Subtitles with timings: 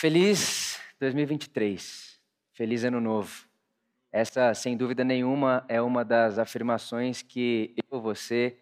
[0.00, 2.20] Feliz 2023.
[2.52, 3.48] Feliz Ano Novo.
[4.12, 8.56] Essa, sem dúvida nenhuma, é uma das afirmações que eu, você,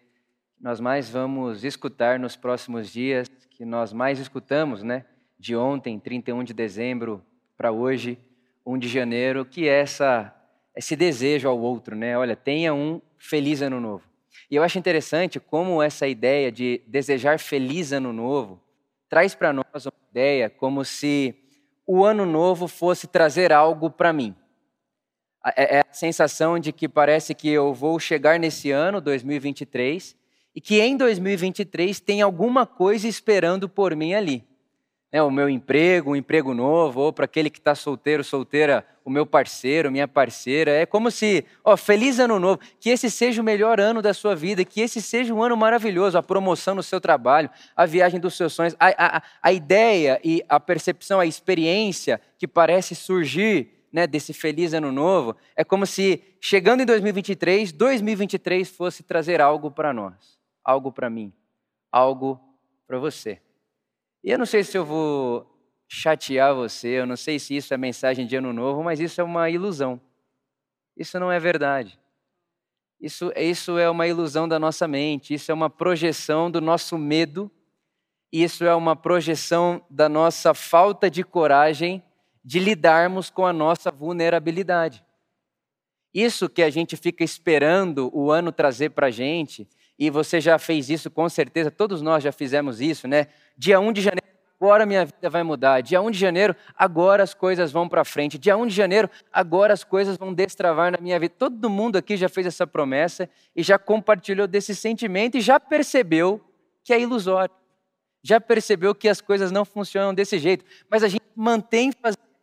[0.59, 5.05] nós mais vamos escutar nos próximos dias, que nós mais escutamos, né?
[5.37, 7.23] De ontem, 31 de dezembro,
[7.55, 8.17] para hoje,
[8.65, 10.35] 1 de janeiro, que é essa,
[10.75, 12.17] esse desejo ao outro, né?
[12.17, 14.03] Olha, tenha um feliz ano novo.
[14.49, 18.59] E eu acho interessante como essa ideia de desejar feliz ano novo
[19.09, 21.35] traz para nós uma ideia como se
[21.85, 24.35] o ano novo fosse trazer algo para mim.
[25.55, 30.15] É, é a sensação de que parece que eu vou chegar nesse ano, 2023,
[30.53, 34.45] e que em 2023 tem alguma coisa esperando por mim ali
[35.17, 39.09] né, o meu emprego, um emprego novo, ou para aquele que está solteiro, solteira, o
[39.09, 40.69] meu parceiro, minha parceira.
[40.71, 44.35] É como se, ó, feliz ano novo, que esse seja o melhor ano da sua
[44.35, 48.37] vida, que esse seja um ano maravilhoso, a promoção no seu trabalho, a viagem dos
[48.37, 54.05] seus sonhos, a, a, a ideia e a percepção, a experiência que parece surgir né,
[54.05, 59.91] desse feliz ano novo, é como se chegando em 2023, 2023 fosse trazer algo para
[59.91, 61.33] nós, algo para mim,
[61.91, 62.39] algo
[62.85, 63.41] para você.
[64.23, 65.45] E eu não sei se eu vou
[65.87, 69.23] chatear você, eu não sei se isso é mensagem de ano novo, mas isso é
[69.23, 69.99] uma ilusão.
[70.95, 71.99] Isso não é verdade.
[72.99, 77.49] Isso, isso é uma ilusão da nossa mente, isso é uma projeção do nosso medo,
[78.31, 82.03] isso é uma projeção da nossa falta de coragem
[82.43, 85.05] de lidarmos com a nossa vulnerabilidade.
[86.13, 89.67] Isso que a gente fica esperando o ano trazer para a gente,
[89.99, 93.27] e você já fez isso com certeza, todos nós já fizemos isso, né?
[93.57, 94.27] Dia 1 de janeiro,
[94.59, 95.81] agora minha vida vai mudar.
[95.81, 98.37] Dia 1 de janeiro, agora as coisas vão para frente.
[98.37, 101.33] Dia 1 de janeiro, agora as coisas vão destravar na minha vida.
[101.35, 106.39] Todo mundo aqui já fez essa promessa e já compartilhou desse sentimento e já percebeu
[106.83, 107.53] que é ilusório.
[108.21, 110.63] Já percebeu que as coisas não funcionam desse jeito.
[110.89, 111.91] Mas a gente mantém,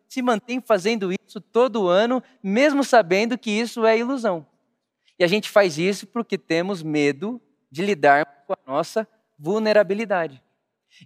[0.08, 4.44] se mantém fazendo isso todo ano, mesmo sabendo que isso é ilusão.
[5.16, 9.06] E a gente faz isso porque temos medo de lidar com a nossa
[9.38, 10.42] vulnerabilidade.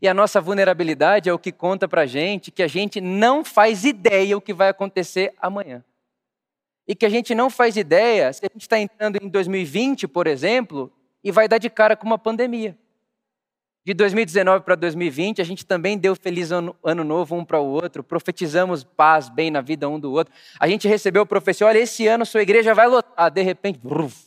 [0.01, 3.45] E a nossa vulnerabilidade é o que conta para a gente que a gente não
[3.45, 5.85] faz ideia o que vai acontecer amanhã.
[6.87, 10.27] E que a gente não faz ideia se a gente está entrando em 2020, por
[10.27, 12.77] exemplo, e vai dar de cara com uma pandemia.
[13.85, 17.67] De 2019 para 2020, a gente também deu feliz ano, ano novo um para o
[17.67, 20.33] outro, profetizamos paz, bem na vida um do outro.
[20.61, 23.31] A gente recebeu o profecia: olha, esse ano sua igreja vai lotar.
[23.31, 24.27] De repente, bruf,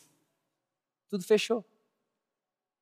[1.10, 1.64] tudo fechou.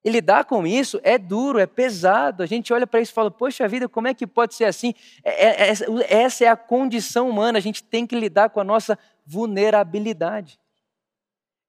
[0.04, 2.42] E lidar com isso é duro, é pesado.
[2.42, 4.94] A gente olha para isso e fala: Poxa vida, como é que pode ser assim?
[5.24, 8.64] É, é, é, essa é a condição humana, a gente tem que lidar com a
[8.64, 10.59] nossa vulnerabilidade.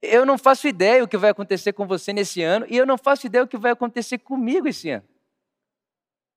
[0.01, 2.97] Eu não faço ideia o que vai acontecer com você nesse ano e eu não
[2.97, 5.05] faço ideia o que vai acontecer comigo esse ano.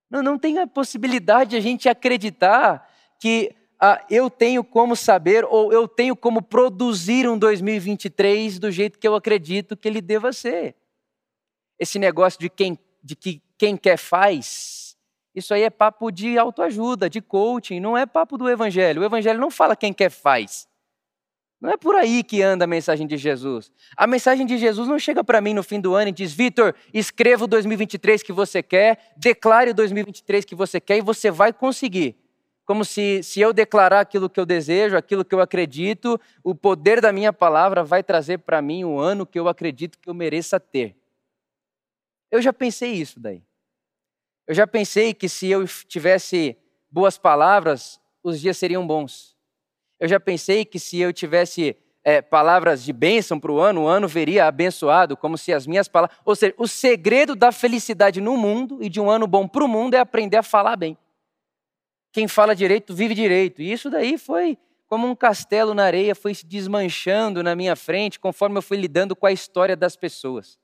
[0.09, 2.89] Não, não tem a possibilidade de a gente acreditar
[3.19, 8.99] que ah, eu tenho como saber ou eu tenho como produzir um 2023 do jeito
[8.99, 10.75] que eu acredito que ele deva ser
[11.83, 14.97] esse negócio de quem, de que quem quer faz,
[15.35, 19.01] isso aí é papo de autoajuda, de coaching, não é papo do evangelho.
[19.01, 20.67] O evangelho não fala quem quer faz.
[21.59, 23.71] Não é por aí que anda a mensagem de Jesus.
[23.95, 26.75] A mensagem de Jesus não chega para mim no fim do ano e diz: Vitor,
[26.93, 31.53] escreva o 2023 que você quer, declare o 2023 que você quer e você vai
[31.53, 32.17] conseguir.
[32.65, 37.01] Como se, se eu declarar aquilo que eu desejo, aquilo que eu acredito, o poder
[37.01, 40.59] da minha palavra vai trazer para mim o ano que eu acredito que eu mereça
[40.59, 40.95] ter.
[42.33, 43.43] Eu já pensei isso daí.
[44.47, 46.57] Eu já pensei que se eu tivesse
[46.89, 49.37] boas palavras, os dias seriam bons.
[49.99, 53.87] Eu já pensei que se eu tivesse é, palavras de bênção para o ano, o
[53.87, 56.17] ano veria abençoado, como se as minhas palavras.
[56.25, 59.67] Ou seja, o segredo da felicidade no mundo e de um ano bom para o
[59.67, 60.97] mundo é aprender a falar bem.
[62.11, 63.61] Quem fala direito vive direito.
[63.61, 64.57] E isso daí foi
[64.87, 69.15] como um castelo na areia, foi se desmanchando na minha frente conforme eu fui lidando
[69.15, 70.62] com a história das pessoas.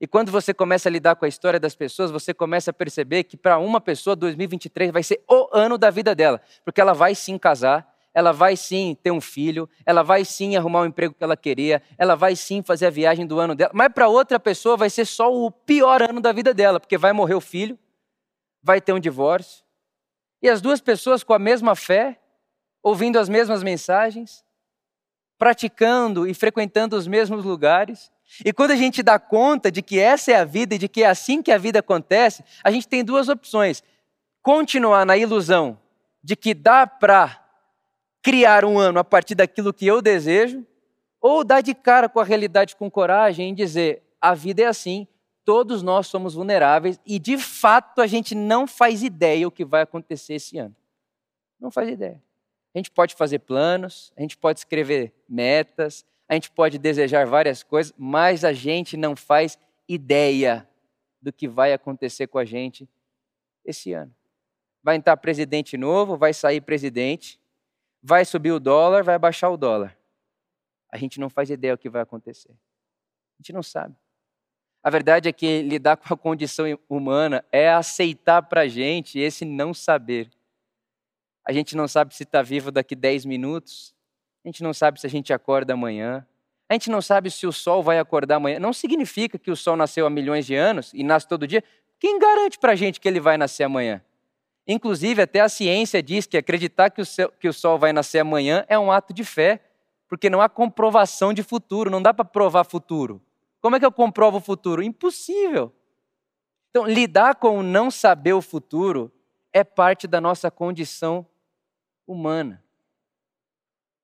[0.00, 3.24] E quando você começa a lidar com a história das pessoas, você começa a perceber
[3.24, 7.14] que para uma pessoa 2023 vai ser o ano da vida dela, porque ela vai
[7.14, 11.22] sim casar, ela vai sim ter um filho, ela vai sim arrumar o emprego que
[11.22, 14.74] ela queria, ela vai sim fazer a viagem do ano dela, mas para outra pessoa
[14.74, 17.78] vai ser só o pior ano da vida dela, porque vai morrer o filho,
[18.62, 19.64] vai ter um divórcio.
[20.42, 22.18] E as duas pessoas com a mesma fé,
[22.82, 24.42] ouvindo as mesmas mensagens,
[25.38, 28.10] praticando e frequentando os mesmos lugares,
[28.44, 31.02] e quando a gente dá conta de que essa é a vida e de que
[31.02, 33.82] é assim que a vida acontece, a gente tem duas opções:
[34.42, 35.78] continuar na ilusão
[36.22, 37.44] de que dá para
[38.22, 40.64] criar um ano a partir daquilo que eu desejo,
[41.20, 45.06] ou dar de cara com a realidade com coragem e dizer: a vida é assim,
[45.44, 49.82] todos nós somos vulneráveis e de fato a gente não faz ideia o que vai
[49.82, 50.76] acontecer esse ano.
[51.58, 52.22] Não faz ideia.
[52.74, 57.64] A gente pode fazer planos, a gente pode escrever metas, a gente pode desejar várias
[57.64, 60.64] coisas, mas a gente não faz ideia
[61.20, 62.88] do que vai acontecer com a gente
[63.64, 64.14] esse ano.
[64.80, 67.40] Vai entrar presidente novo, vai sair presidente,
[68.00, 69.98] vai subir o dólar, vai baixar o dólar.
[70.88, 72.52] A gente não faz ideia do que vai acontecer.
[72.52, 73.96] A gente não sabe.
[74.84, 79.44] A verdade é que lidar com a condição humana é aceitar para a gente esse
[79.44, 80.30] não saber.
[81.44, 83.96] A gente não sabe se está vivo daqui 10 minutos,
[84.44, 86.26] a gente não sabe se a gente acorda amanhã,
[86.68, 88.60] a gente não sabe se o sol vai acordar amanhã.
[88.60, 91.64] Não significa que o sol nasceu há milhões de anos e nasce todo dia.
[91.98, 94.00] Quem garante para a gente que ele vai nascer amanhã?
[94.68, 98.20] Inclusive, até a ciência diz que acreditar que o, céu, que o sol vai nascer
[98.20, 99.60] amanhã é um ato de fé,
[100.08, 103.20] porque não há comprovação de futuro, não dá para provar futuro.
[103.60, 104.80] Como é que eu comprovo o futuro?
[104.80, 105.72] Impossível.
[106.70, 109.12] Então, lidar com o não saber o futuro
[109.52, 111.26] é parte da nossa condição
[112.06, 112.62] humana.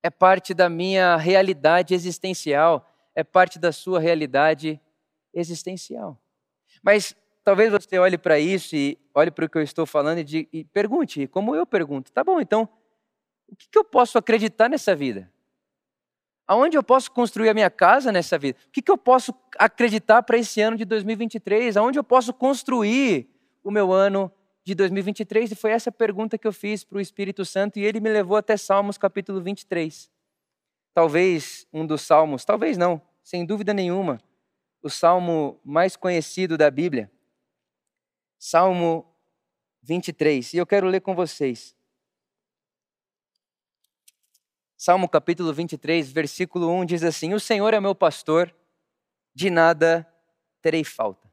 [0.07, 4.81] É parte da minha realidade existencial, é parte da sua realidade
[5.35, 6.17] existencial.
[6.81, 7.13] Mas
[7.43, 10.65] talvez você olhe para isso e olhe para o que eu estou falando e, e,
[10.67, 12.69] pergunte, como eu pergunto, tá bom, então,
[13.49, 15.29] o que, que eu posso acreditar nessa vida?
[16.47, 18.57] Aonde eu posso construir a minha casa nessa vida?
[18.69, 21.77] O que, que eu posso acreditar para esse ano de 2023?
[21.77, 23.29] Aonde eu posso construir
[23.65, 24.31] o meu ano
[24.67, 25.53] de 2023?
[25.53, 28.37] E foi essa pergunta que eu fiz para o Espírito Santo e ele me levou
[28.37, 30.11] até Salmos capítulo 23.
[30.93, 34.21] Talvez um dos salmos, talvez não, sem dúvida nenhuma,
[34.83, 37.09] o salmo mais conhecido da Bíblia.
[38.39, 39.07] Salmo
[39.83, 40.55] 23.
[40.55, 41.77] E eu quero ler com vocês.
[44.77, 48.53] Salmo capítulo 23, versículo 1 diz assim: O Senhor é meu pastor,
[49.33, 50.05] de nada
[50.61, 51.31] terei falta.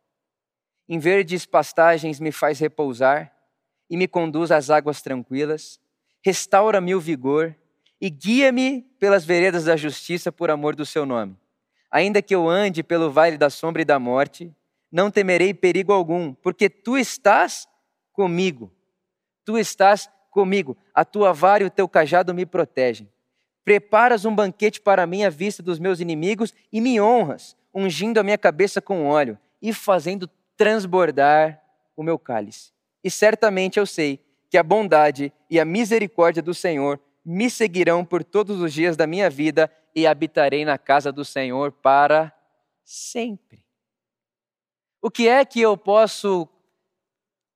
[0.93, 3.33] Em verdes pastagens me faz repousar
[3.89, 5.79] e me conduz às águas tranquilas.
[6.23, 7.55] Restaura-me o vigor
[7.99, 11.35] e guia-me pelas veredas da justiça por amor do seu nome.
[11.89, 14.55] Ainda que eu ande pelo vale da sombra e da morte,
[14.91, 17.67] não temerei perigo algum, porque tu estás
[18.11, 18.71] comigo.
[19.43, 20.77] Tu estás comigo.
[20.93, 23.09] A tua vara e o teu cajado me protegem.
[23.65, 28.23] Preparas um banquete para mim à vista dos meus inimigos e me honras, ungindo a
[28.23, 31.61] minha cabeça com óleo e fazendo transbordar
[31.95, 32.71] o meu cálice.
[33.03, 34.19] E certamente eu sei
[34.49, 39.07] que a bondade e a misericórdia do Senhor me seguirão por todos os dias da
[39.07, 42.33] minha vida e habitarei na casa do Senhor para
[42.83, 43.65] sempre.
[45.01, 46.47] O que é que eu posso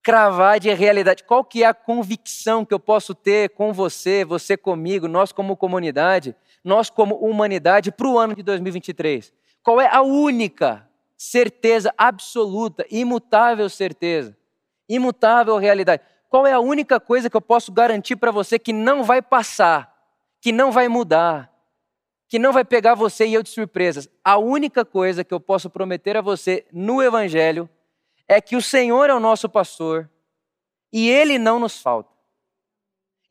[0.08, 1.22] cravar de realidade.
[1.26, 5.58] Qual que é a convicção que eu posso ter com você, você comigo, nós como
[5.58, 6.34] comunidade,
[6.64, 9.34] nós como humanidade para o ano de 2023?
[9.62, 10.87] Qual é a única
[11.18, 14.38] certeza absoluta, imutável certeza,
[14.88, 16.04] imutável realidade?
[16.30, 19.94] Qual é a única coisa que eu posso garantir para você que não vai passar,
[20.40, 21.52] que não vai mudar,
[22.30, 24.08] que não vai pegar você e eu de surpresas?
[24.24, 27.70] A única coisa que eu posso prometer a você no Evangelho
[28.28, 30.10] é que o Senhor é o nosso pastor
[30.92, 32.12] e ele não nos falta.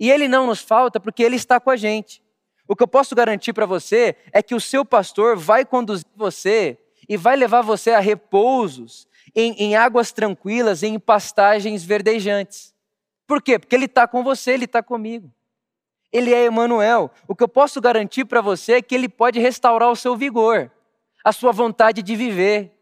[0.01, 2.23] E ele não nos falta porque ele está com a gente.
[2.69, 6.79] O que eu posso garantir para você é que o seu pastor vai conduzir você
[7.09, 12.75] e vai levar você a repousos, em, em águas tranquilas, em pastagens verdejantes.
[13.27, 13.59] Por quê?
[13.59, 15.31] Porque ele está com você, ele está comigo.
[16.13, 17.11] Ele é Emmanuel.
[17.27, 20.71] O que eu posso garantir para você é que ele pode restaurar o seu vigor,
[21.25, 22.73] a sua vontade de viver,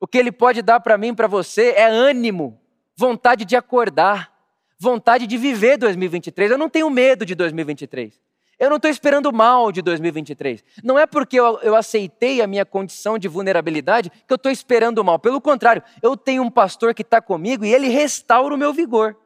[0.00, 2.60] o que ele pode dar para mim, para você, é ânimo,
[2.96, 4.32] vontade de acordar,
[4.78, 6.50] vontade de viver 2023.
[6.50, 8.20] Eu não tenho medo de 2023.
[8.64, 10.64] Eu não estou esperando mal de 2023.
[10.82, 15.04] Não é porque eu, eu, aceitei a minha condição de vulnerabilidade que eu estou esperando
[15.04, 15.18] mal.
[15.18, 19.16] Pelo contrário, eu tenho um pastor que está comigo e ele restaura o meu vigor.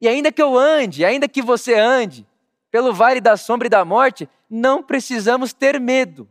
[0.00, 2.26] E ainda que eu ande, ainda que você ande
[2.70, 6.28] pelo vale da sombra e da morte, não precisamos ter medo.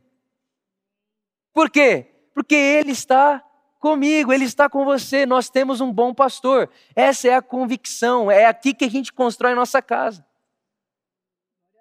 [1.54, 2.08] Por quê?
[2.34, 3.44] Porque Ele está
[3.80, 6.70] comigo, Ele está com você, nós temos um bom pastor.
[6.96, 10.26] Essa é a convicção, é aqui que a gente constrói a nossa casa.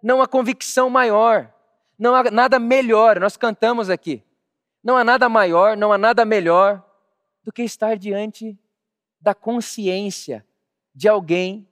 [0.05, 1.51] Não há convicção maior,
[1.99, 4.23] não há nada melhor, nós cantamos aqui.
[4.83, 6.85] Não há nada maior, não há nada melhor
[7.43, 8.55] do que estar diante
[9.19, 10.45] da consciência
[10.95, 11.67] de alguém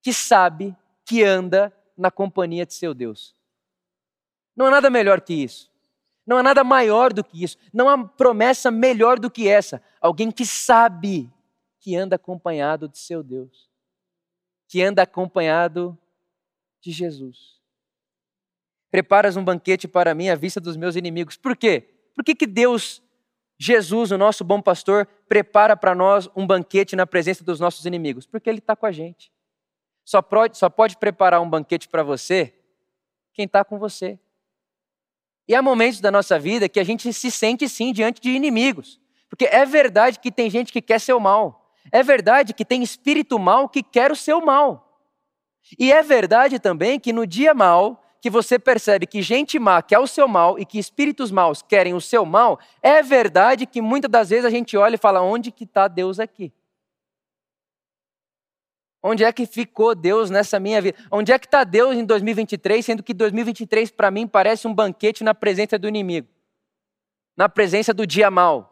[0.00, 3.34] que sabe que anda na companhia de seu Deus.
[4.54, 5.68] Não há nada melhor que isso.
[6.24, 7.58] Não há nada maior do que isso.
[7.72, 9.82] Não há promessa melhor do que essa.
[10.00, 11.28] Alguém que sabe
[11.80, 13.68] que anda acompanhado de seu Deus,
[14.68, 15.98] que anda acompanhado
[16.84, 17.54] de Jesus.
[18.90, 21.36] Preparas um banquete para mim à vista dos meus inimigos.
[21.36, 21.88] Por quê?
[22.14, 23.02] Por que, que Deus,
[23.58, 28.26] Jesus, o nosso bom pastor, prepara para nós um banquete na presença dos nossos inimigos?
[28.26, 29.32] Porque Ele está com a gente.
[30.04, 32.54] Só pode, só pode preparar um banquete para você
[33.32, 34.18] quem está com você.
[35.48, 39.00] E há momentos da nossa vida que a gente se sente sim diante de inimigos.
[39.28, 41.74] Porque é verdade que tem gente que quer seu mal.
[41.90, 44.93] É verdade que tem espírito mal que quer o seu mal.
[45.78, 49.98] E é verdade também que no dia mal, que você percebe que gente má quer
[49.98, 54.10] o seu mal e que espíritos maus querem o seu mal, é verdade que muitas
[54.10, 56.52] das vezes a gente olha e fala: onde que está Deus aqui?
[59.02, 60.96] Onde é que ficou Deus nessa minha vida?
[61.10, 65.22] Onde é que está Deus em 2023, sendo que 2023 para mim parece um banquete
[65.22, 66.28] na presença do inimigo,
[67.36, 68.70] na presença do dia mal?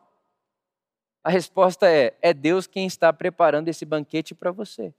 [1.22, 4.94] A resposta é: é Deus quem está preparando esse banquete para você.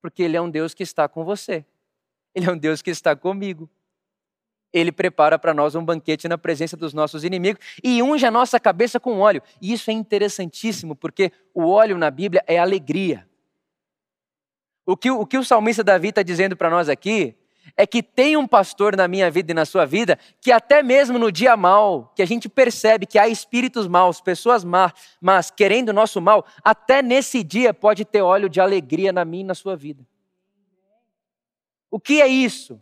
[0.00, 1.64] Porque Ele é um Deus que está com você.
[2.34, 3.68] Ele é um Deus que está comigo.
[4.72, 8.60] Ele prepara para nós um banquete na presença dos nossos inimigos e unge a nossa
[8.60, 9.42] cabeça com óleo.
[9.60, 13.26] E isso é interessantíssimo, porque o óleo na Bíblia é alegria.
[14.84, 17.34] O que, o que o salmista Davi está dizendo para nós aqui
[17.76, 21.18] é que tem um pastor na minha vida e na sua vida que até mesmo
[21.18, 25.90] no dia mal, que a gente percebe que há espíritos maus, pessoas más, mas querendo
[25.90, 29.54] o nosso mal, até nesse dia pode ter óleo de alegria na minha e na
[29.54, 30.06] sua vida.
[31.90, 32.80] O que é isso?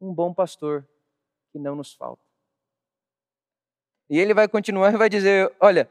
[0.00, 0.86] Um bom pastor
[1.52, 2.22] que não nos falta.
[4.08, 5.88] E ele vai continuar e vai dizer: olha,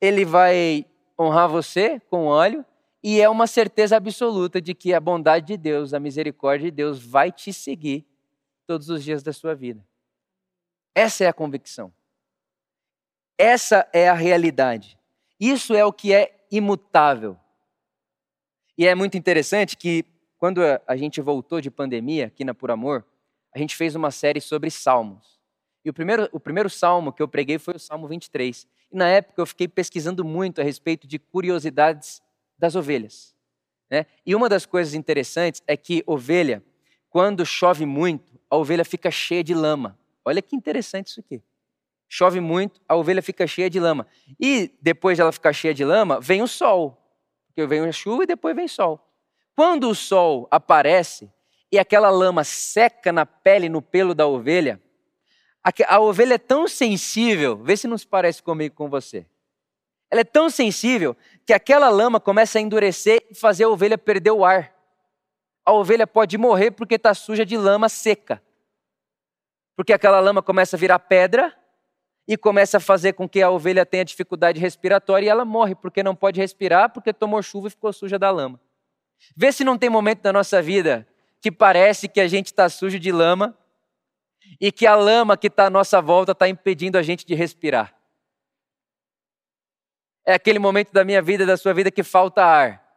[0.00, 0.86] ele vai
[1.18, 2.64] honrar você com óleo
[3.02, 7.02] e é uma certeza absoluta de que a bondade de Deus, a misericórdia de Deus
[7.02, 8.06] vai te seguir
[8.66, 9.84] todos os dias da sua vida.
[10.94, 11.92] Essa é a convicção.
[13.38, 14.98] Essa é a realidade.
[15.38, 17.38] Isso é o que é imutável.
[18.76, 20.04] E é muito interessante que
[20.36, 23.06] quando a gente voltou de pandemia aqui na Por Amor,
[23.54, 25.40] a gente fez uma série sobre salmos.
[25.84, 28.66] E o primeiro, o primeiro salmo que eu preguei foi o Salmo 23.
[28.92, 32.22] E na época eu fiquei pesquisando muito a respeito de curiosidades
[32.60, 33.34] das ovelhas.
[33.90, 34.06] Né?
[34.24, 36.62] E uma das coisas interessantes é que ovelha,
[37.08, 39.98] quando chove muito, a ovelha fica cheia de lama.
[40.24, 41.42] Olha que interessante isso aqui.
[42.06, 44.06] Chove muito, a ovelha fica cheia de lama.
[44.38, 46.96] E depois de ela ficar cheia de lama, vem o sol.
[47.46, 49.04] Porque vem a chuva e depois vem o sol.
[49.56, 51.30] Quando o sol aparece
[51.72, 54.80] e aquela lama seca na pele, no pelo da ovelha,
[55.62, 59.26] a, a ovelha é tão sensível, vê se não se parece comigo com você.
[60.10, 64.32] Ela é tão sensível que aquela lama começa a endurecer e fazer a ovelha perder
[64.32, 64.74] o ar.
[65.64, 68.42] A ovelha pode morrer porque está suja de lama seca.
[69.76, 71.56] Porque aquela lama começa a virar pedra
[72.26, 76.02] e começa a fazer com que a ovelha tenha dificuldade respiratória e ela morre porque
[76.02, 78.60] não pode respirar porque tomou chuva e ficou suja da lama.
[79.36, 81.06] Vê se não tem momento da nossa vida
[81.40, 83.56] que parece que a gente está sujo de lama
[84.60, 87.94] e que a lama que está à nossa volta está impedindo a gente de respirar.
[90.24, 92.90] É aquele momento da minha vida, da sua vida que falta ar.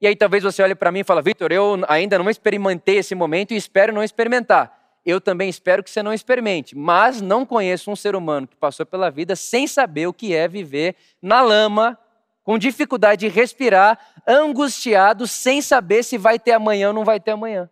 [0.00, 3.14] E aí talvez você olhe para mim e fale, Vitor, eu ainda não experimentei esse
[3.14, 5.00] momento e espero não experimentar.
[5.04, 8.84] Eu também espero que você não experimente, mas não conheço um ser humano que passou
[8.84, 11.98] pela vida sem saber o que é viver na lama,
[12.42, 17.30] com dificuldade de respirar, angustiado, sem saber se vai ter amanhã ou não vai ter
[17.30, 17.70] amanhã.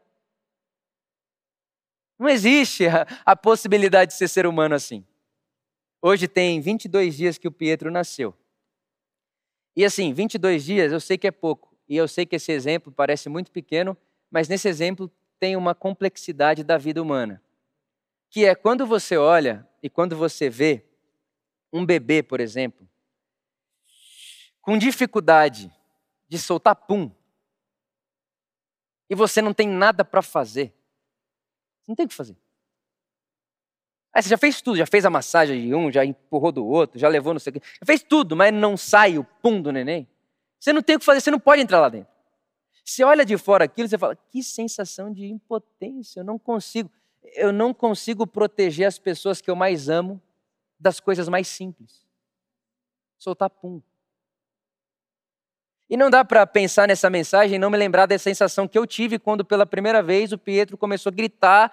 [2.19, 5.05] Não existe a, a possibilidade de ser ser humano assim.
[6.01, 8.35] Hoje tem 22 dias que o Pietro nasceu.
[9.77, 12.93] E assim, 22 dias eu sei que é pouco, e eu sei que esse exemplo
[12.93, 13.97] parece muito pequeno,
[14.31, 17.43] mas nesse exemplo tem uma complexidade da vida humana.
[18.31, 20.85] Que é quando você olha e quando você vê
[21.73, 22.89] um bebê, por exemplo,
[24.61, 25.71] com dificuldade
[26.29, 27.11] de soltar pum,
[29.11, 30.73] e você não tem nada para fazer,
[31.87, 32.37] não tem o que fazer.
[34.15, 37.01] Aí você já fez tudo, já fez a massagem de um, já empurrou do outro,
[37.01, 40.07] já levou no sei já fez tudo, mas não sai o pum do neném.
[40.61, 42.15] Você não tem o que fazer, você não pode entrar lá dentro.
[42.85, 46.89] Você olha de fora aquilo, você fala, que sensação de impotência, eu não consigo,
[47.35, 50.23] eu não consigo proteger as pessoas que eu mais amo
[50.79, 52.07] das coisas mais simples.
[53.19, 53.83] Soltar pum.
[55.91, 58.87] E não dá para pensar nessa mensagem e não me lembrar da sensação que eu
[58.87, 61.73] tive quando pela primeira vez o Pietro começou a gritar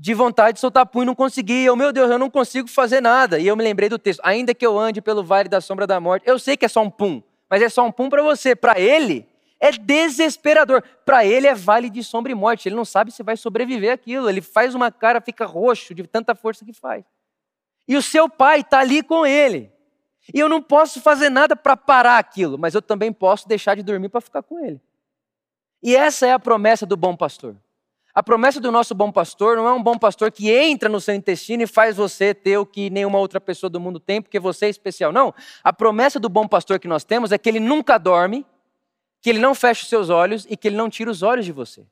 [0.00, 1.66] de vontade de soltar punho não conseguia.
[1.66, 3.40] Eu, meu Deus, eu não consigo fazer nada.
[3.40, 5.98] E eu me lembrei do texto: ainda que eu ande pelo vale da sombra da
[5.98, 8.54] morte, eu sei que é só um pum, mas é só um pum para você.
[8.54, 9.26] Para ele,
[9.58, 10.82] é desesperador.
[11.04, 12.68] Para ele é vale de sombra e morte.
[12.68, 14.28] Ele não sabe se vai sobreviver aquilo.
[14.30, 17.04] Ele faz uma cara, fica roxo de tanta força que faz.
[17.88, 19.72] E o seu pai está ali com ele.
[20.32, 23.82] E eu não posso fazer nada para parar aquilo, mas eu também posso deixar de
[23.82, 24.80] dormir para ficar com ele.
[25.82, 27.56] E essa é a promessa do bom pastor.
[28.18, 31.14] A promessa do nosso bom pastor não é um bom pastor que entra no seu
[31.14, 34.66] intestino e faz você ter o que nenhuma outra pessoa do mundo tem, porque você
[34.66, 35.12] é especial.
[35.12, 35.32] Não.
[35.62, 38.44] A promessa do bom pastor que nós temos é que ele nunca dorme,
[39.22, 41.52] que ele não feche os seus olhos e que ele não tire os olhos de
[41.52, 41.86] você.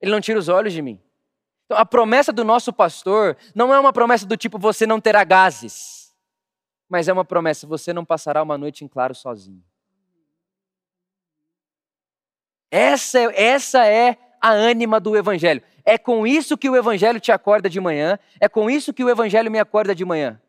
[0.00, 1.00] Ele não tira os olhos de mim.
[1.64, 5.24] Então, a promessa do nosso pastor não é uma promessa do tipo você não terá
[5.24, 6.14] gases,
[6.88, 9.64] mas é uma promessa você não passará uma noite em claro sozinho.
[12.70, 15.62] Essa, é, essa é a ânima do Evangelho.
[15.84, 19.10] É com isso que o Evangelho te acorda de manhã, é com isso que o
[19.10, 20.40] Evangelho me acorda de manhã.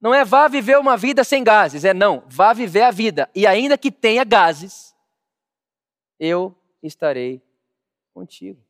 [0.00, 3.28] Não é vá viver uma vida sem gases, é não, vá viver a vida.
[3.34, 4.94] E ainda que tenha gases,
[6.18, 7.42] eu estarei
[8.14, 8.60] contigo.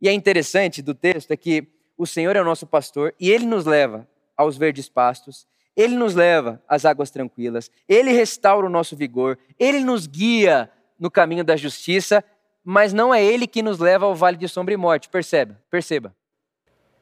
[0.00, 3.46] E é interessante do texto é que o Senhor é o nosso pastor e ele
[3.46, 8.96] nos leva aos verdes pastos, ele nos leva às águas tranquilas, ele restaura o nosso
[8.96, 12.24] vigor, ele nos guia no caminho da justiça,
[12.70, 16.14] mas não é ele que nos leva ao vale de sombra e morte, perceba, perceba.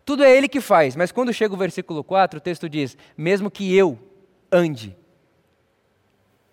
[0.05, 3.51] Tudo é ele que faz, mas quando chega o versículo 4, o texto diz: mesmo
[3.51, 3.99] que eu
[4.53, 4.97] ande.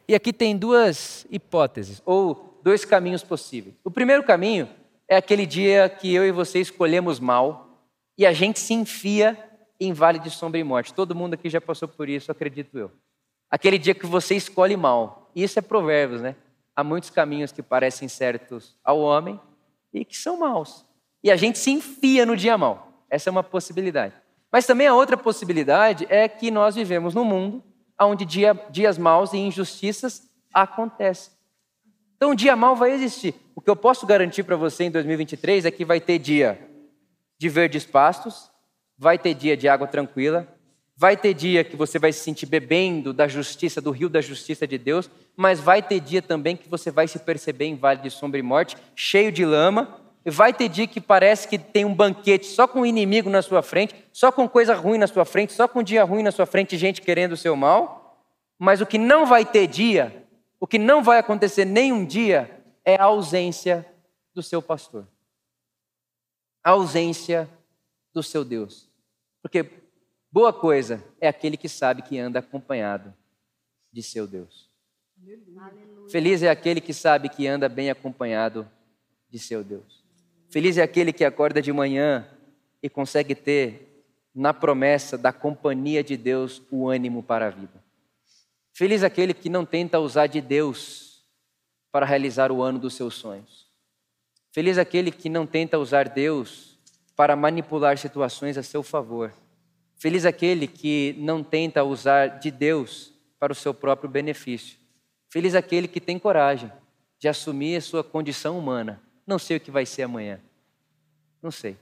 [0.07, 3.75] E aqui tem duas hipóteses, ou dois caminhos possíveis.
[3.83, 4.67] O primeiro caminho
[5.07, 7.85] é aquele dia que eu e você escolhemos mal
[8.17, 9.37] e a gente se enfia
[9.79, 10.91] em vale de sombra e morte.
[10.91, 12.89] Todo mundo aqui já passou por isso, acredito eu.
[13.47, 15.29] Aquele dia que você escolhe mal.
[15.35, 16.35] Isso é provérbios, né?
[16.75, 19.39] Há muitos caminhos que parecem certos ao homem
[19.93, 20.85] e que são maus.
[21.23, 23.05] E a gente se enfia no dia mal.
[23.09, 24.15] Essa é uma possibilidade.
[24.51, 27.63] Mas também a outra possibilidade é que nós vivemos num mundo
[27.99, 31.33] onde dia, dias maus e injustiças acontecem.
[32.15, 33.35] Então, um dia mal vai existir.
[33.55, 36.59] O que eu posso garantir para você em 2023 é que vai ter dia
[37.37, 38.51] de verdes pastos,
[38.97, 40.47] vai ter dia de água tranquila,
[40.95, 44.67] vai ter dia que você vai se sentir bebendo da justiça, do rio da justiça
[44.67, 48.09] de Deus, mas vai ter dia também que você vai se perceber em vale de
[48.09, 51.93] sombra e morte, cheio de lama, e vai ter dia que parece que tem um
[51.93, 55.51] banquete só com o inimigo na sua frente, só com coisa ruim na sua frente,
[55.51, 58.23] só com dia ruim na sua frente, gente querendo o seu mal,
[58.57, 60.23] mas o que não vai ter dia
[60.63, 63.85] o que não vai acontecer nenhum dia é a ausência
[64.33, 65.05] do seu pastor.
[66.63, 67.49] A ausência
[68.13, 68.89] do seu Deus.
[69.41, 69.69] Porque
[70.33, 73.13] boa coisa é aquele que sabe que anda acompanhado
[73.91, 74.67] de seu Deus.
[75.15, 76.09] Aleluia.
[76.09, 78.67] Feliz é aquele que sabe que anda bem acompanhado
[79.29, 80.03] de seu Deus.
[80.49, 82.27] Feliz é aquele que acorda de manhã
[82.81, 87.83] e consegue ter na promessa da companhia de Deus o ânimo para a vida.
[88.73, 91.23] Feliz aquele que não tenta usar de Deus
[91.91, 93.67] para realizar o ano dos seus sonhos.
[94.51, 96.79] Feliz aquele que não tenta usar Deus
[97.15, 99.31] para manipular situações a seu favor.
[100.03, 104.77] Feliz aquele que não tenta usar de Deus para o seu próprio benefício.
[105.29, 106.69] Feliz aquele que tem coragem
[107.17, 109.01] de assumir a sua condição humana.
[109.25, 110.41] Não sei o que vai ser amanhã.
[111.41, 111.77] Não sei.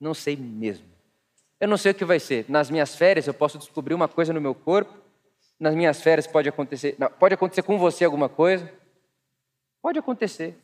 [0.00, 0.84] Não sei mesmo.
[1.60, 2.44] Eu não sei o que vai ser.
[2.48, 4.98] Nas minhas férias eu posso descobrir uma coisa no meu corpo
[5.60, 6.96] nas minhas férias pode acontecer.
[6.98, 8.68] Não, pode acontecer com você alguma coisa?
[9.80, 10.58] Pode acontecer.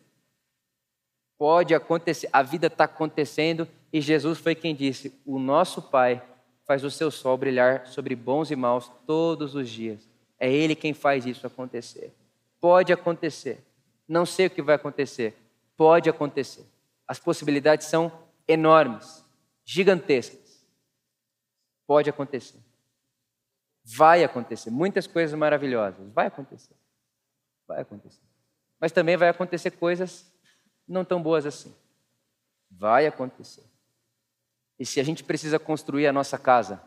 [1.38, 2.28] Pode acontecer.
[2.32, 6.20] A vida está acontecendo e Jesus foi quem disse: O nosso Pai
[6.66, 10.08] faz o seu sol brilhar sobre bons e maus todos os dias.
[10.38, 12.12] É Ele quem faz isso acontecer.
[12.60, 13.62] Pode acontecer.
[14.08, 15.34] Não sei o que vai acontecer.
[15.76, 16.64] Pode acontecer.
[17.06, 18.10] As possibilidades são
[18.46, 19.24] enormes,
[19.64, 20.64] gigantescas.
[21.86, 22.58] Pode acontecer.
[23.84, 24.70] Vai acontecer.
[24.70, 26.10] Muitas coisas maravilhosas.
[26.12, 26.74] Vai acontecer.
[27.66, 28.22] Vai acontecer.
[28.80, 30.30] Mas também vai acontecer coisas
[30.88, 31.74] não tão boas assim.
[32.70, 33.64] Vai acontecer.
[34.78, 36.82] E se a gente precisa construir a nossa casa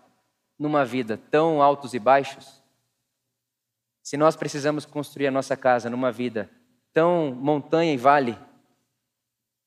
[0.57, 2.61] numa vida tão altos e baixos,
[4.03, 6.49] se nós precisamos construir a nossa casa numa vida
[6.93, 8.37] tão montanha e vale,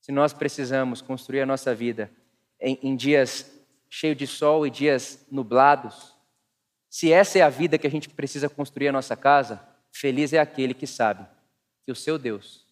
[0.01, 2.11] se nós precisamos construir a nossa vida
[2.59, 3.51] em, em dias
[3.89, 6.15] cheios de sol e dias nublados,
[6.89, 10.39] se essa é a vida que a gente precisa construir a nossa casa, feliz é
[10.39, 11.27] aquele que sabe
[11.83, 12.67] que o seu Deus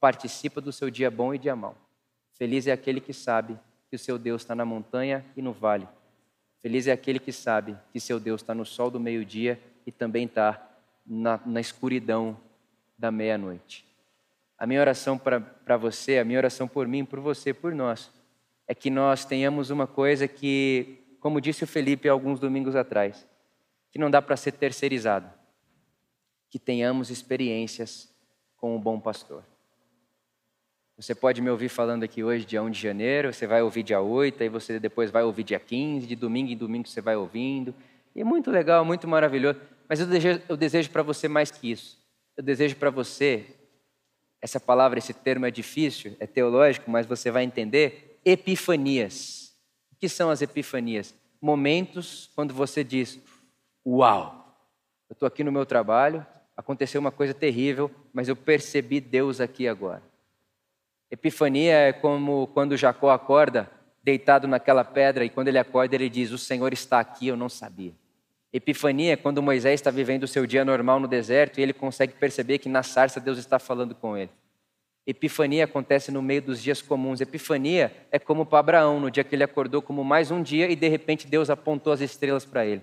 [0.00, 1.76] participa do seu dia bom e dia mau.
[2.32, 3.58] Feliz é aquele que sabe
[3.92, 5.86] que o seu Deus está na montanha e no vale.
[6.62, 10.24] Feliz é aquele que sabe que seu Deus está no sol do meio-dia e também
[10.24, 10.66] está
[11.04, 12.34] na, na escuridão
[12.96, 13.84] da meia-noite.
[14.56, 18.10] A minha oração para você, a minha oração por mim, por você, por nós,
[18.66, 23.28] é que nós tenhamos uma coisa que, como disse o Felipe alguns domingos atrás,
[23.90, 25.30] que não dá para ser terceirizado.
[26.48, 28.10] Que tenhamos experiências
[28.56, 29.44] com o bom pastor.
[30.96, 34.00] Você pode me ouvir falando aqui hoje, dia 1 de janeiro, você vai ouvir dia
[34.00, 37.74] 8, aí você depois vai ouvir dia 15, de domingo em domingo você vai ouvindo.
[38.14, 39.58] E é muito legal, muito maravilhoso.
[39.88, 41.98] Mas eu desejo, eu desejo para você mais que isso.
[42.36, 43.46] Eu desejo para você,
[44.40, 49.52] essa palavra, esse termo é difícil, é teológico, mas você vai entender, epifanias.
[49.92, 51.14] O que são as epifanias?
[51.40, 53.18] Momentos quando você diz,
[53.86, 54.40] Uau!
[55.08, 56.24] Eu estou aqui no meu trabalho,
[56.56, 60.02] aconteceu uma coisa terrível, mas eu percebi Deus aqui agora.
[61.12, 63.70] Epifania é como quando Jacó acorda
[64.02, 67.50] deitado naquela pedra e quando ele acorda ele diz: O Senhor está aqui, eu não
[67.50, 67.92] sabia.
[68.50, 72.14] Epifania é quando Moisés está vivendo o seu dia normal no deserto e ele consegue
[72.14, 74.30] perceber que na sarça Deus está falando com ele.
[75.06, 77.20] Epifania acontece no meio dos dias comuns.
[77.20, 80.76] Epifania é como para Abraão, no dia que ele acordou como mais um dia e
[80.76, 82.80] de repente Deus apontou as estrelas para ele.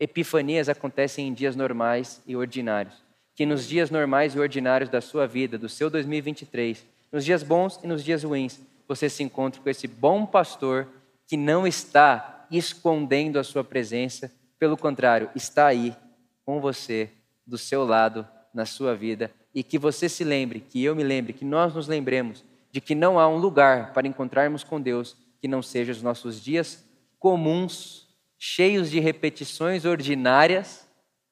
[0.00, 2.94] Epifanias acontecem em dias normais e ordinários.
[3.34, 7.80] Que nos dias normais e ordinários da sua vida, do seu 2023, nos dias bons
[7.82, 10.88] e nos dias ruins, você se encontre com esse bom pastor
[11.26, 15.96] que não está escondendo a sua presença, pelo contrário, está aí
[16.44, 17.10] com você,
[17.46, 21.32] do seu lado, na sua vida, e que você se lembre, que eu me lembre,
[21.32, 25.48] que nós nos lembremos de que não há um lugar para encontrarmos com Deus que
[25.48, 26.84] não seja os nossos dias
[27.18, 30.86] comuns, cheios de repetições ordinárias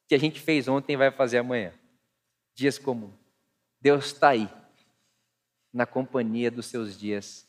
[0.09, 1.73] que a gente fez ontem e vai fazer amanhã.
[2.55, 3.15] Dias comuns.
[3.81, 4.49] Deus está aí
[5.75, 7.45] na companhia dos seus dias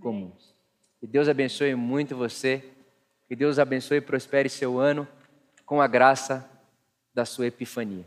[0.00, 0.54] comuns.
[0.98, 2.64] Que Deus abençoe muito você,
[3.28, 5.06] que Deus abençoe e prospere seu ano
[5.66, 6.48] com a graça
[7.12, 8.06] da sua epifania.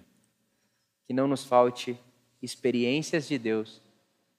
[1.06, 1.96] Que não nos falte
[2.42, 3.82] experiências de Deus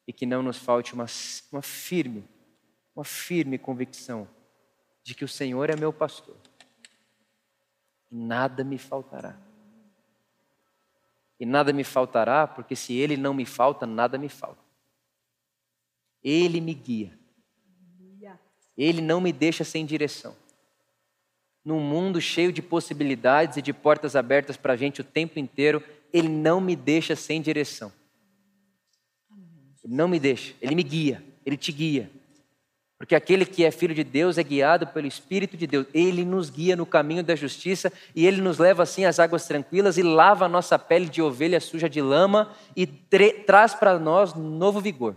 [0.09, 1.07] e que não nos falte uma,
[1.53, 2.25] uma firme,
[2.95, 4.29] uma firme convicção
[5.05, 6.37] de que o Senhor é meu pastor
[8.11, 9.37] e nada me faltará.
[11.39, 14.66] E nada me faltará, porque se Ele não me falta, nada me falta.
[16.29, 17.17] Ele me guia.
[18.77, 20.35] Ele não me deixa sem direção.
[21.65, 25.81] Num mundo cheio de possibilidades e de portas abertas para a gente o tempo inteiro,
[26.13, 27.93] Ele não me deixa sem direção.
[29.85, 32.11] Ele não me deixa, Ele me guia, Ele te guia.
[32.99, 35.87] Porque aquele que é filho de Deus é guiado pelo Espírito de Deus.
[35.95, 39.99] Ele nos guia no caminho da justiça e ele nos leva assim às águas tranquilas
[39.99, 44.81] e lava a nossa pele de ovelha suja de lama e traz para nós novo
[44.81, 45.17] vigor.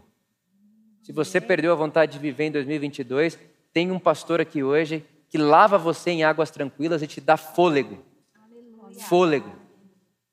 [1.10, 3.40] Se você perdeu a vontade de viver em 2022,
[3.74, 7.98] tem um pastor aqui hoje que lava você em águas tranquilas e te dá fôlego.
[9.08, 9.52] Fôlego.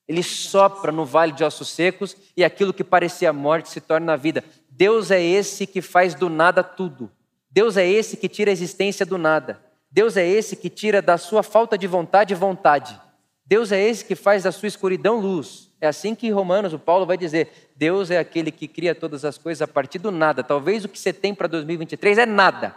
[0.07, 4.45] Ele sopra no vale de ossos secos e aquilo que parecia morte se torna vida.
[4.69, 7.11] Deus é esse que faz do nada tudo.
[7.51, 9.59] Deus é esse que tira a existência do nada.
[9.91, 13.01] Deus é esse que tira da sua falta de vontade vontade.
[13.47, 15.66] Deus é esse que faz da sua escuridão luz.
[15.81, 19.37] É assim que Romanos, o Paulo vai dizer: Deus é aquele que cria todas as
[19.37, 20.43] coisas a partir do nada.
[20.43, 22.75] Talvez o que você tem para 2023 é nada.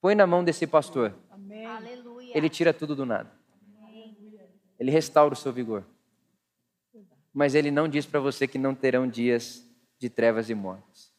[0.00, 1.14] Põe na mão desse pastor.
[1.30, 1.66] Amém.
[2.34, 3.30] Ele tira tudo do nada.
[4.78, 5.84] Ele restaura o seu vigor.
[7.32, 9.66] Mas ele não diz para você que não terão dias
[9.98, 11.12] de trevas e mortes.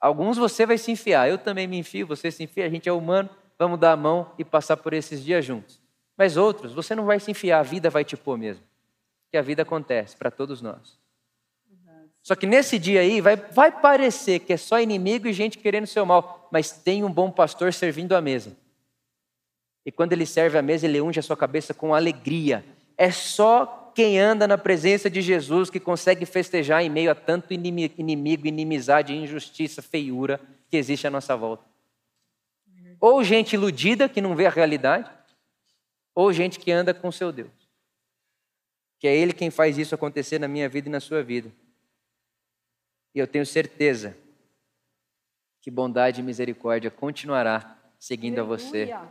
[0.00, 2.92] Alguns você vai se enfiar, eu também me enfio, você se enfia, a gente é
[2.92, 5.80] humano, vamos dar a mão e passar por esses dias juntos.
[6.16, 8.62] Mas outros, você não vai se enfiar, a vida vai te pôr mesmo
[9.30, 10.98] que a vida acontece para todos nós.
[12.22, 15.86] Só que nesse dia aí vai, vai parecer que é só inimigo e gente querendo
[15.86, 18.56] seu mal, mas tem um bom pastor servindo a mesa.
[19.84, 22.64] E quando ele serve a mesa, ele unge a sua cabeça com alegria.
[22.98, 27.54] É só quem anda na presença de Jesus que consegue festejar em meio a tanto
[27.54, 31.64] inimigo, inimizade, injustiça, feiura que existe à nossa volta.
[33.00, 35.08] Ou gente iludida que não vê a realidade,
[36.12, 37.65] ou gente que anda com seu Deus
[38.98, 41.50] que é Ele quem faz isso acontecer na minha vida e na sua vida.
[43.14, 44.16] E eu tenho certeza
[45.60, 48.54] que bondade e misericórdia continuará seguindo Aleluia.
[48.54, 49.08] a você, Amém.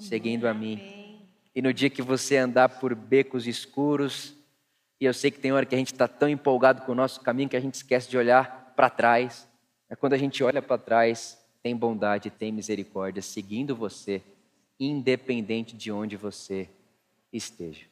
[0.00, 1.26] seguindo a mim.
[1.54, 4.34] E no dia que você andar por becos escuros,
[5.00, 7.20] e eu sei que tem hora que a gente está tão empolgado com o nosso
[7.20, 9.48] caminho que a gente esquece de olhar para trás.
[9.88, 14.22] É quando a gente olha para trás, tem bondade, tem misericórdia seguindo você,
[14.78, 16.68] independente de onde você
[17.32, 17.86] esteja.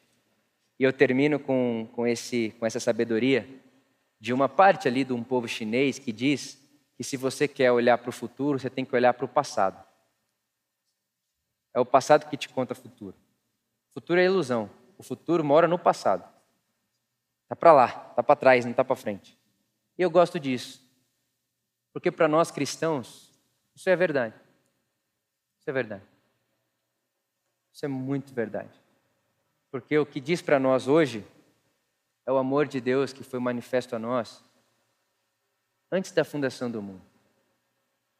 [0.79, 3.47] E eu termino com, com, esse, com essa sabedoria
[4.19, 6.61] de uma parte ali de um povo chinês que diz
[6.95, 9.83] que se você quer olhar para o futuro, você tem que olhar para o passado.
[11.73, 13.15] É o passado que te conta o futuro.
[13.91, 14.69] O futuro é ilusão.
[14.97, 16.27] O futuro mora no passado.
[17.43, 19.37] Está para lá, está para trás, não está para frente.
[19.97, 20.83] E eu gosto disso.
[21.93, 23.31] Porque para nós cristãos,
[23.75, 24.35] isso é verdade.
[25.59, 26.03] Isso é verdade.
[27.71, 28.86] Isso é muito verdade.
[29.69, 31.25] Porque o que diz para nós hoje
[32.25, 34.43] é o amor de Deus que foi manifesto a nós
[35.91, 37.01] antes da fundação do mundo.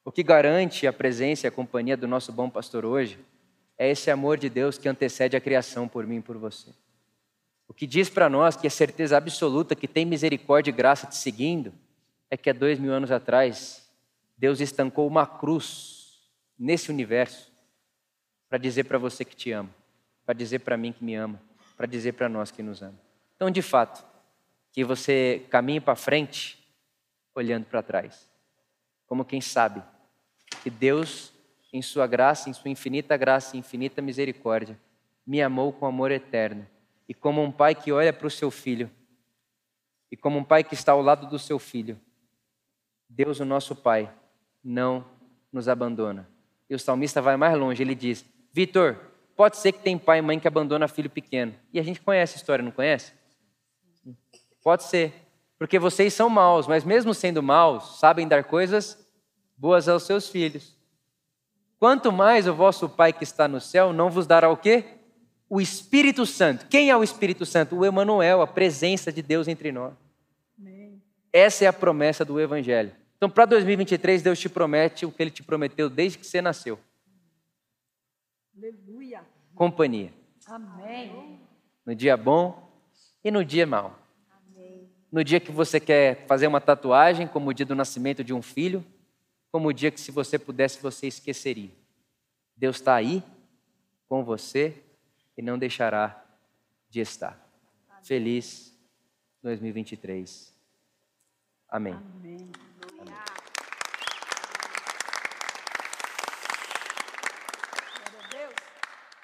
[0.03, 3.19] O que garante a presença e a companhia do nosso bom pastor hoje
[3.77, 6.71] é esse amor de Deus que antecede a criação por mim e por você.
[7.67, 11.15] O que diz para nós que é certeza absoluta que tem misericórdia e graça te
[11.15, 11.73] seguindo
[12.29, 13.89] é que há dois mil anos atrás
[14.37, 16.21] Deus estancou uma cruz
[16.57, 17.51] nesse universo
[18.47, 19.76] para dizer para você que te ama
[20.27, 21.41] para dizer para mim que me ama,
[21.77, 22.99] para dizer para nós que nos ama.
[23.37, 24.05] Então, de fato,
[24.73, 26.59] que você caminhe para frente
[27.33, 28.27] olhando para trás.
[29.05, 29.81] Como quem sabe
[30.61, 31.31] que Deus,
[31.71, 34.77] em sua graça, em sua infinita graça e infinita misericórdia,
[35.25, 36.67] me amou com amor eterno.
[37.07, 38.91] E como um pai que olha para o seu filho,
[40.11, 41.97] e como um pai que está ao lado do seu filho,
[43.07, 44.13] Deus, o nosso Pai,
[44.61, 45.05] não
[45.53, 46.27] nos abandona.
[46.69, 48.99] E o salmista vai mais longe, ele diz: Vitor,
[49.37, 51.53] pode ser que tem pai e mãe que abandona filho pequeno.
[51.71, 53.13] E a gente conhece a história, não conhece?
[54.63, 55.13] Pode ser.
[55.59, 59.07] Porque vocês são maus, mas mesmo sendo maus, sabem dar coisas
[59.55, 60.75] boas aos seus filhos.
[61.79, 64.83] Quanto mais o vosso Pai que está no céu não vos dará o quê?
[65.47, 66.65] O Espírito Santo.
[66.67, 67.75] Quem é o Espírito Santo?
[67.75, 69.93] O Emanuel, a presença de Deus entre nós.
[71.31, 72.91] Essa é a promessa do Evangelho.
[73.15, 76.79] Então, para 2023, Deus te promete o que Ele te prometeu desde que você nasceu.
[78.57, 79.23] Aleluia.
[79.53, 80.11] Companhia.
[80.47, 81.39] Amém.
[81.85, 82.67] No dia bom
[83.23, 83.95] e no dia mau.
[85.11, 88.41] No dia que você quer fazer uma tatuagem, como o dia do nascimento de um
[88.41, 88.83] filho,
[89.51, 91.71] como o dia que, se você pudesse, você esqueceria.
[92.55, 93.23] Deus está aí
[94.09, 94.83] com você
[95.37, 96.25] e não deixará
[96.89, 97.39] de estar.
[98.01, 98.75] Feliz
[99.43, 100.51] 2023.
[101.69, 101.93] Amém.
[101.93, 102.51] Amém.
[102.79, 103.47] Glória a Deus.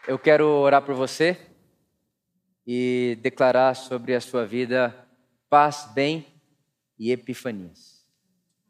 [0.06, 1.38] Eu quero orar por você
[2.68, 4.94] e declarar sobre a sua vida
[5.50, 6.28] paz, bem
[7.00, 8.06] e epifanias.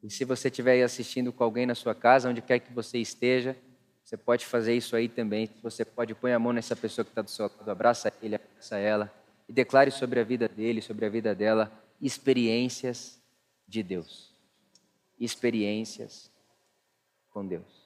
[0.03, 2.99] E se você estiver aí assistindo com alguém na sua casa, onde quer que você
[2.99, 3.57] esteja,
[4.03, 5.49] você pode fazer isso aí também.
[5.63, 8.77] Você pode pôr a mão nessa pessoa que está do seu lado, abraça ele, abraça
[8.77, 9.11] ela
[9.49, 13.19] e declare sobre a vida dele, sobre a vida dela, experiências
[13.67, 14.31] de Deus.
[15.19, 16.31] Experiências
[17.31, 17.82] com Deus.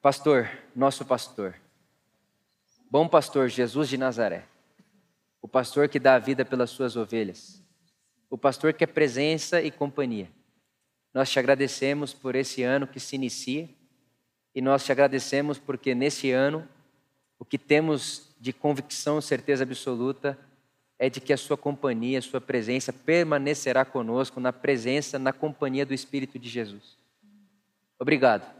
[0.00, 1.56] Pastor, nosso pastor,
[2.88, 4.44] bom pastor Jesus de Nazaré,
[5.42, 7.60] o pastor que dá a vida pelas suas ovelhas,
[8.30, 10.30] o pastor que é presença e companhia.
[11.12, 13.68] Nós te agradecemos por esse ano que se inicia
[14.54, 16.68] e nós te agradecemos porque nesse ano
[17.36, 20.38] o que temos de convicção, certeza absoluta,
[20.96, 25.84] é de que a sua companhia, a sua presença permanecerá conosco na presença, na companhia
[25.84, 26.96] do Espírito de Jesus.
[27.98, 28.57] Obrigado.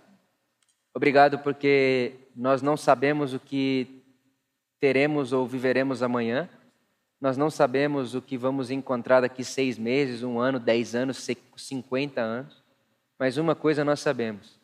[0.98, 4.02] Obrigado porque nós não sabemos o que
[4.80, 6.50] teremos ou viveremos amanhã.
[7.20, 11.24] Nós não sabemos o que vamos encontrar daqui seis meses, um ano, dez anos,
[11.56, 12.64] cinquenta anos.
[13.16, 14.58] Mas uma coisa nós sabemos: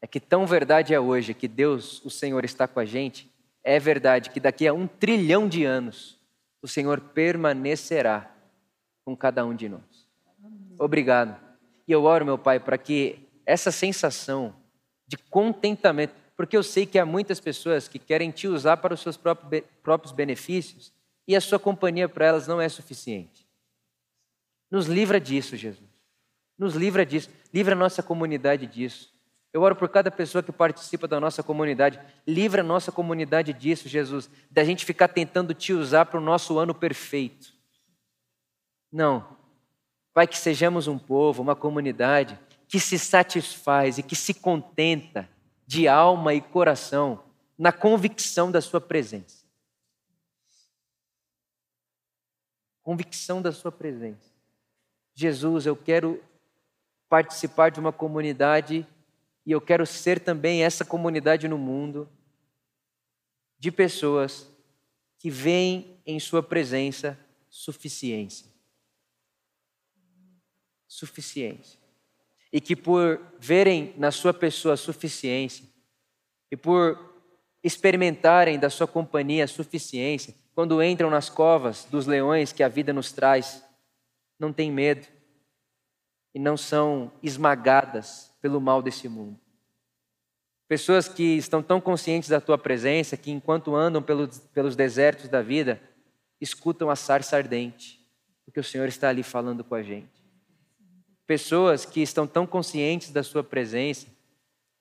[0.00, 3.28] é que tão verdade é hoje que Deus, o Senhor, está com a gente.
[3.64, 6.20] É verdade que daqui a um trilhão de anos
[6.62, 8.32] o Senhor permanecerá
[9.04, 10.06] com cada um de nós.
[10.78, 11.36] Obrigado.
[11.88, 14.54] E eu oro, meu Pai, para que essa sensação
[15.10, 19.00] de contentamento, porque eu sei que há muitas pessoas que querem te usar para os
[19.00, 20.92] seus próprios benefícios
[21.26, 23.44] e a sua companhia para elas não é suficiente.
[24.70, 25.90] Nos livra disso, Jesus.
[26.56, 27.28] Nos livra disso.
[27.52, 29.12] Livra a nossa comunidade disso.
[29.52, 31.98] Eu oro por cada pessoa que participa da nossa comunidade.
[32.24, 36.56] Livra a nossa comunidade disso, Jesus, da gente ficar tentando te usar para o nosso
[36.56, 37.52] ano perfeito.
[38.92, 39.36] Não.
[40.14, 42.38] Pai, que sejamos um povo, uma comunidade
[42.70, 45.28] que se satisfaz e que se contenta
[45.66, 47.24] de alma e coração
[47.58, 49.44] na convicção da Sua presença.
[52.80, 54.30] Convicção da Sua presença.
[55.14, 56.22] Jesus, eu quero
[57.08, 58.86] participar de uma comunidade
[59.44, 62.08] e eu quero ser também essa comunidade no mundo
[63.58, 64.48] de pessoas
[65.18, 68.46] que veem em Sua presença suficiência.
[70.86, 71.79] Suficiência.
[72.52, 75.64] E que por verem na Sua pessoa suficiência,
[76.50, 76.98] e por
[77.62, 83.12] experimentarem da Sua companhia suficiência, quando entram nas covas dos leões que a vida nos
[83.12, 83.64] traz,
[84.38, 85.06] não têm medo
[86.34, 89.38] e não são esmagadas pelo mal desse mundo.
[90.68, 95.42] Pessoas que estão tão conscientes da tua presença que, enquanto andam pelos, pelos desertos da
[95.42, 95.80] vida,
[96.40, 98.00] escutam a sarça ardente,
[98.44, 100.19] porque o Senhor está ali falando com a gente.
[101.30, 104.08] Pessoas que estão tão conscientes da sua presença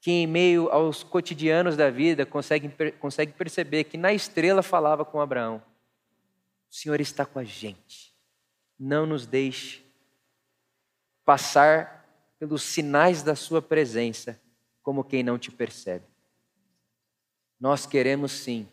[0.02, 2.72] que, em meio aos cotidianos da vida, conseguem,
[3.38, 5.62] perceber que na estrela falava com Abraão:
[6.68, 8.16] O Senhor está com a gente,
[8.80, 9.86] não nos deixe
[11.24, 12.04] passar
[12.40, 14.42] pelos sinais da Sua presença,
[14.82, 16.06] como quem não te percebe.
[17.60, 18.68] Nós queremos sim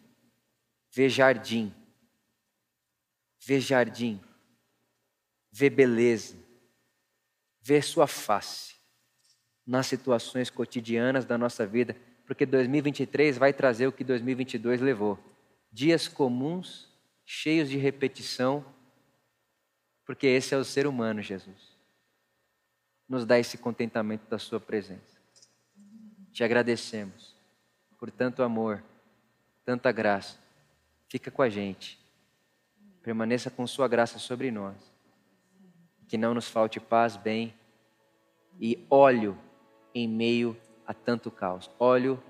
[0.91, 1.71] ver jardim,
[3.39, 4.19] ver jardim,
[5.53, 6.46] ver beleza,
[7.67, 8.77] ver Sua face
[9.67, 15.19] nas situações cotidianas da nossa vida, porque 2023 vai trazer o que 2022 levou:
[15.73, 16.89] dias comuns,
[17.25, 18.65] cheios de repetição,
[20.05, 21.77] porque esse é o ser humano, Jesus.
[23.09, 25.17] Nos dá esse contentamento da Sua presença.
[26.33, 27.35] Te agradecemos
[27.99, 28.85] por tanto amor,
[29.65, 30.39] tanta graça.
[31.09, 31.99] Fica com a gente.
[33.03, 34.96] Permaneça com Sua graça sobre nós.
[36.09, 37.55] Que não nos falte paz, bem
[38.61, 39.37] e óleo
[39.95, 42.23] em meio a tanto caos óleo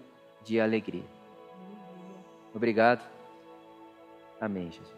[0.42, 1.04] de alegria.
[2.54, 3.04] Obrigado.
[4.40, 4.95] Amém, Jesus.